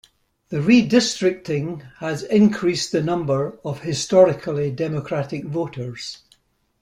The 0.49 0.57
redistricting 0.61 1.87
has 1.97 2.23
increased 2.23 2.91
the 2.91 3.03
number 3.03 3.59
of 3.63 3.81
historically 3.81 4.71
Democratic 4.71 5.45
voters. 5.45 6.23